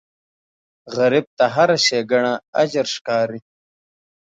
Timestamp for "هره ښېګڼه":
1.55-2.33